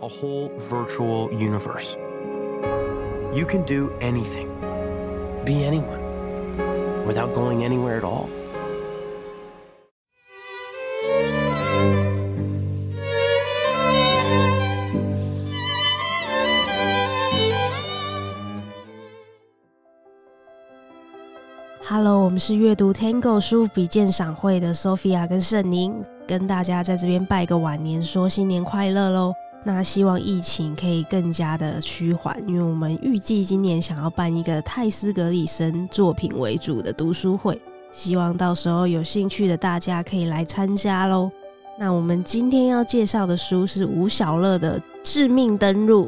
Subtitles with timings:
[0.00, 1.96] a whole virtual universe.
[3.34, 4.48] You can do anything,
[5.44, 6.00] be anyone,
[7.06, 8.28] without going anywhere at all.
[21.84, 29.34] Hello，我们是阅读 Tango 书笔鉴赏会的 Sophia 跟圣宁，跟大家在这边拜个晚年，说新年快乐喽！
[29.67, 41.29] 那希望疫情可以更加的趋缓，因为我们预计今年想要办一个泰斯格里森作品为主的读书会，希望到时候有兴趣的大家可以来参加喽。
[41.77, 46.05] 那我们今天要介绍的书是吴小乐的《致命登入》。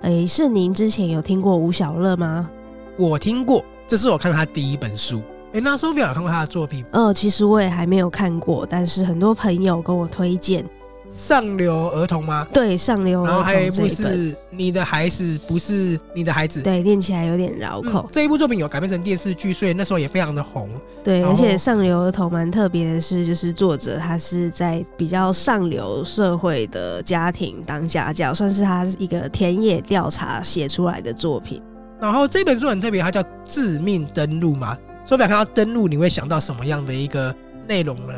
[0.00, 2.48] 哎，是您之前有听过吴小乐吗？
[2.96, 5.20] 我听过，这是我看他第一本书。
[5.52, 6.82] 哎，那 Sophia 有看过他的作品？
[6.92, 10.64] 呃，其实我也还没有看过，但是很多朋友跟我推荐。
[11.10, 12.46] 上流儿童吗？
[12.52, 13.28] 对，上流儿童。
[13.28, 18.02] 然后还有一部是你的孩子不是你的孩子，对，念起来有点绕口。
[18.02, 20.68] 嗯，这一部作品有改编成电视剧，所以那时候也非常的红。
[21.02, 31.62] 对，而且上流儿童蛮特别的是，就是作者他是在比较上流社会的家庭当家教，算是他一个田野调查写出来的作品。
[32.00, 34.76] 然后这本书很特别，它叫《致命登录》嘛。
[35.04, 37.34] 所以看到登录，你会想到什么样的一个
[37.68, 38.12] 内容呢？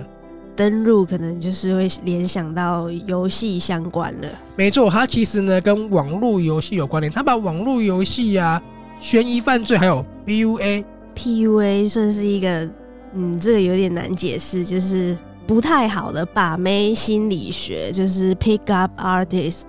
[0.59, 4.29] 登入可能就是会联想到游戏相关的。
[4.57, 7.13] 没错，它其实呢跟网络游戏有关联。
[7.13, 8.61] 它把网络游戏啊、
[9.01, 12.69] 悬疑犯罪还有 PUA，PUA 算是一个，
[13.15, 19.63] 嗯，这个有点难解释，就是不太好的把妹心理学，就是 Pick Up Artist，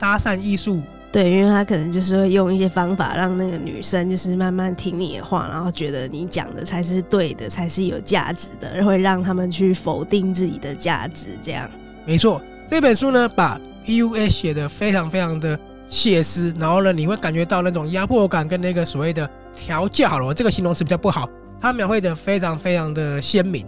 [0.00, 0.82] 搭讪艺术。
[1.14, 11.28] 对，因为他可能就是会用一些方法让那个女生就是慢慢听你的话，然后觉得你讲的才是对的，才是有价值的，会让他们去否定自己的价值。
[11.40, 11.70] 这样，
[12.04, 20.08] 没错，这本书呢把 PUA 写得非常非常的写实，然后呢你会感觉到那种压迫感跟那个所谓的调教。
[20.08, 23.64] 好了，这个形容词比较不好，他描绘的非常非常的鲜明。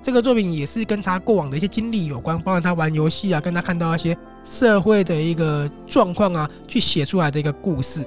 [0.00, 4.16] 这个作品也是跟他过往的一些经历有关，包括他玩游戏啊，跟他看到一些。
[4.46, 8.06] 社会的一个状况啊，去写出来的一个故事。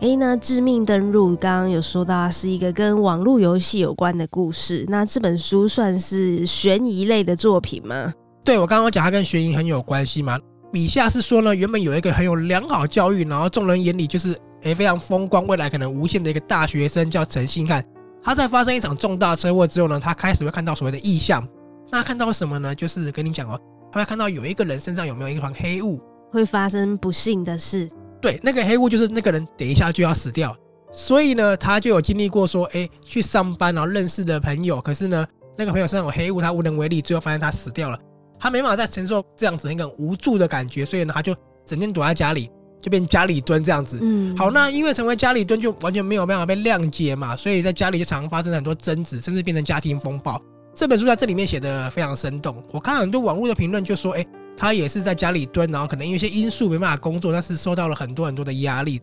[0.00, 4.84] 哎，那致命登入刚刚有说到是一个跟网络游戏有关的故事。
[4.88, 8.14] 那这本书算是悬疑类的作品吗？
[8.44, 10.38] 对，我刚刚讲它跟悬疑很有关系嘛。
[10.70, 17.82] 笔下是说呢，原本有一个很有良好教育，然后众人眼里就是哎非常风光，未来可能无限的一个大学生叫陈信汉。
[18.22, 21.42] 他在发生一场重大车祸之后呢，他开始会看到所谓的异象。
[21.90, 22.74] 那看到什么呢？
[22.74, 23.58] 就是跟你讲哦。
[23.96, 25.98] 他会看到有一个人身上有没有一团黑雾，
[26.30, 27.88] 会发生不幸的事。
[28.20, 30.54] 对，那个黑雾就是那个人等一下就要死掉。
[30.92, 35.26] 所以呢，他就有经历过说，哎，去上班然后认识的朋友，可是呢，
[35.56, 37.98] 那个朋友身上有黑雾，他无能为力，最后发现他死掉了。
[38.38, 41.34] 他没办法再承受这样子一个无助的感觉，所以呢，他就
[41.64, 42.50] 整天躲在家里，
[42.82, 43.98] 就变家里蹲这样子。
[44.02, 50.38] 嗯，好，那因为成为家里蹲就完全没有办法被谅解嘛，所以在家里就常常发生很多争执，甚至变成家庭风暴。
[50.76, 52.62] 这本书在这里面写的非常生动。
[52.70, 54.22] 我看很多网络的评论就说，哎，
[54.54, 59.00] 他也是在家里蹲，然后可能因为一些因素没办法工作，但是受到了很多很多的压力。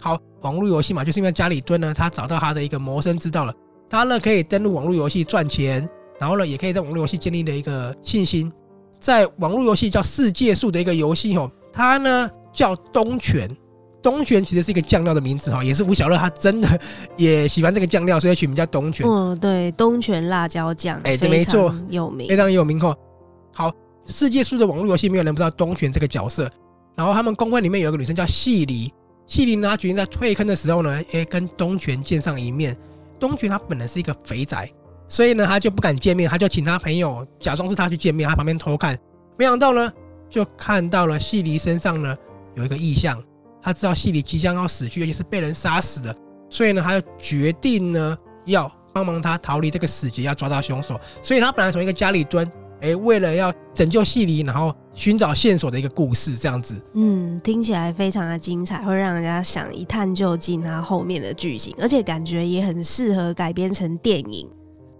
[0.00, 3.52] 好，网络游戏嘛，就是因为家里蹲呢，他找到他的一个谋生之道了。
[3.90, 5.88] 他呢可以登录网络游戏赚钱，
[6.20, 8.52] 然后呢也可以在网络游戏建立了一个信心。
[9.00, 13.50] 在网络游戏叫世界树的一个游戏哦，它呢叫东泉。
[14.06, 16.80] 东泉其实是一个酱料的名字哈，也是吴小乐他真的
[17.18, 19.04] 也喜欢这个酱料，所以取名叫东泉。
[19.04, 22.96] 嗯，对，东泉辣椒酱，哎，对，没错，有名，非常有名哈。
[23.52, 23.72] 好，
[24.06, 26.48] 世界树的网络游戏没有人不知道东泉这个角色。
[26.94, 28.92] 然后他们公会里面有一个女生叫细梨，
[29.26, 32.76] 细梨呢，她决定在退坑的时候呢，哎，跟东泉见上一面。
[33.18, 34.70] 东泉他本来是一个肥宅，
[35.08, 38.96] 所以呢，他就不敢见面，他就请他朋友假装是他去见面，他旁边偷看，
[39.36, 39.92] 没想到呢，
[40.30, 42.14] 就看到了细梨身上呢
[42.54, 43.20] 有一个异象。
[43.66, 46.14] 他知道细里即将要死去，而且是被人杀死的，
[46.48, 51.00] 所以呢，他就决定呢要帮忙他逃离这个死结，要抓到凶手。
[51.20, 52.48] 所以他本来从一个家里蹲，
[52.80, 56.80] 哎，为了要拯救细里，然后寻找线索的一个故事，这样子。
[56.94, 64.48] 嗯，听起来非常的精彩，会让人家想一探究竟他后面的剧情，而且感觉也很适合改编成电影。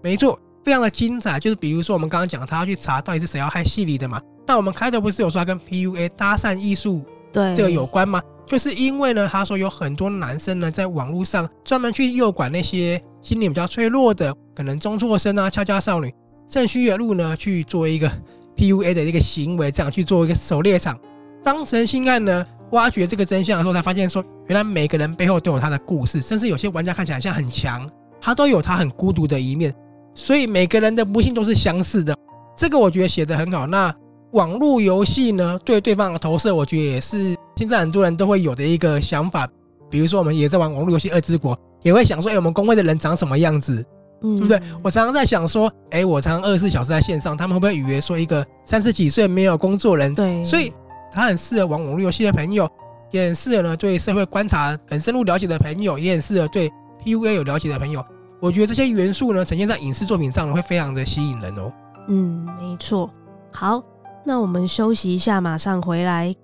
[0.03, 1.39] 没错，非常的精彩。
[1.39, 4.21] 就是比如说我们刚刚讲，他要去查到底是谁要害细里的嘛？
[4.45, 8.21] 那我们开头不是有说他跟 PUA 搭讪艺术对这个有关吗？
[8.47, 16.11] 就是因为呢，他说有很多男生呢，在网络上专门去诱拐那些心理比较脆弱的，可能中辍生啊、翘家少女，
[16.47, 18.09] 趁虚而入呢，去做一个
[18.55, 20.97] PUA 的一个行为，这样去做一个狩猎场。
[21.43, 27.89] 当陈信汉呢挖掘这个真相的时候，才发现说，原来每个人背后都有他的故事，甚至有些玩家看起来像很强，
[28.21, 29.73] 他都有他很孤独的一面，
[30.15, 32.15] 所以每个人的不幸都是相似的。
[32.55, 33.67] 这个我觉得写得很好。
[33.67, 33.93] 那
[34.31, 39.47] 网络游戏呢，对对方的投射，我觉得也是现在很多人都会有的一个想法。
[39.89, 43.81] 比如说，我们也在玩网络游戏《二之国》，也会想说，哎，我们工会的人长什么样子，
[44.21, 44.59] 嗯、对不对？
[44.83, 50.13] 我常常在想说，哎，我常常二十四小时在线上，他们会不会以为说一个三十几岁没有工作人？
[50.13, 50.73] 对，所以
[51.09, 52.69] 他很适合玩网络游戏的朋友，
[53.11, 56.69] 也很适合呢对社会观察很深入了解的朋友，也很适合对
[57.05, 58.03] PUA 有了解的朋友。
[58.41, 61.71] 我觉得这些元素呢，呈现在影视作品上呢，会非常的吸引人哦。
[62.09, 63.09] 嗯，没错。
[63.53, 63.81] 好。
[64.27, 66.35] 那我们休息一下，马上回来。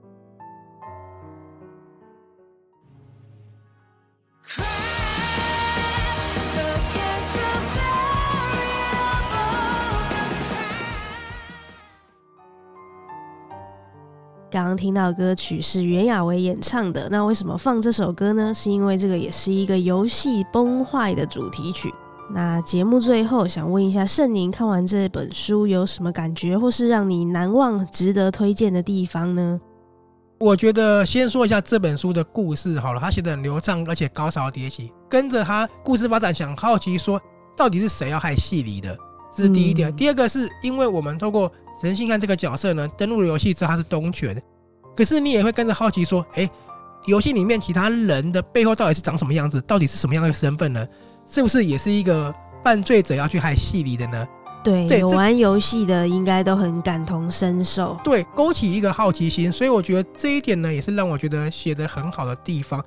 [14.49, 17.09] 刚刚听到歌曲是袁娅维演唱的。
[17.09, 18.53] 那为什么放这首歌呢？
[18.53, 21.93] 是因为这个也是一个游戏崩坏的主题曲。
[22.31, 29.59] 那节目最后想问一下圣宁，看完这本书有什么感觉，或是让你难忘、值得推荐的地方呢？
[30.39, 34.91] 我觉得先说一下这本书的故事好了，他写的很流畅，而且高潮迭起。
[35.09, 37.21] 跟着他故事发展，想好奇说
[37.55, 38.97] 到底是谁要害戏里的，
[39.33, 39.89] 这是第一点。
[39.89, 44.35] 嗯、第二个是因为我们透过神信汉这个角色呢，登录了游戏之后他是东泉，
[44.95, 46.49] 可是你也会跟着好奇说，哎，
[47.05, 50.85] 游戏里面其他人的背后到底是长什么样子，到底是什么样的身份呢？
[51.29, 52.33] 是不是也是一个
[52.63, 54.27] 犯罪者要去害戏里的呢？
[54.63, 57.97] 对，有玩游戏的应该都很感同身受。
[58.01, 62.81] 对，勾起一个好奇心，所以我觉得这一点呢，也是让我觉得写得很好的地方。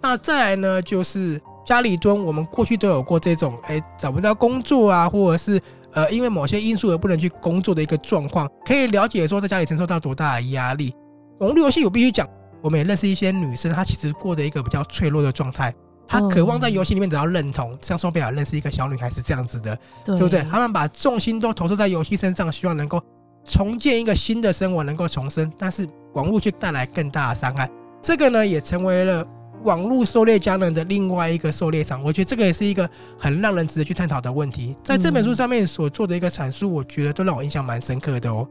[0.00, 5.60] 那再来呢，就是家里蹲，我们过去都有过这种，哎，找不到工作啊，或者是
[5.94, 10.94] 呃，因为某些因素而不能去工作的一个状况，可以了解说在家里承受到多大的压力。
[11.40, 12.28] 网络游戏我必须讲，
[12.62, 15.74] 我们也认识一些女生，她其实过的一个比较脆弱的状态。
[16.20, 20.42] 他渴望在游戏里面得到认同，像索贝尔认识一个小女孩是这样子的，对，对不对？
[20.50, 23.02] 他们把重心都投射在游戏身上，希望能够
[23.44, 25.52] 重建一个新的生活，能够重生。
[25.58, 27.68] 但是网络却带来更大的伤害，
[28.00, 29.26] 这个呢也成为了
[29.64, 32.02] 网络狩猎家人的另外一个狩猎场。
[32.02, 32.88] 我觉得这个也是一个
[33.18, 34.74] 很让人值得去探讨的问题。
[34.82, 38.46] 在这本书上面所做的一个阐述，我觉得都让我印象蛮深刻的哦。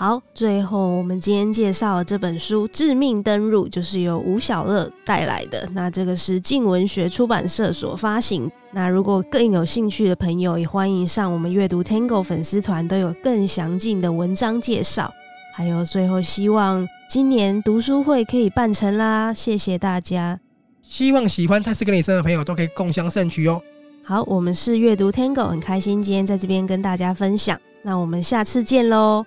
[0.00, 5.68] 好，最后我们今天介绍的这本书《致命登入》，就是由吴小乐带来的。
[5.74, 8.50] 那这个是静文学出版社所发行。
[8.72, 15.12] 那如果更有兴趣的朋友，也欢迎上我们阅读 Tango 粉丝团，都有更详尽的文章介绍。
[15.52, 19.34] 还有最后，希望今年读书会可以办成啦！
[19.34, 20.40] 谢谢大家。
[20.80, 23.60] 希望喜欢泰斯跟李生的朋友都可以共襄盛举哦。
[24.02, 27.60] 好，我们是阅读 Tango，很开心今天在这边跟大家分享。
[27.82, 29.26] 那我们下次见喽。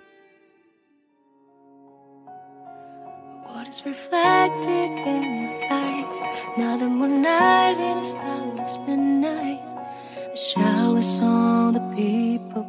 [11.18, 12.66] songs the people